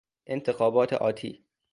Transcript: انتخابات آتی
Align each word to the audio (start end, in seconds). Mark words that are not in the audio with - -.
انتخابات 0.27 0.93
آتی 0.93 1.43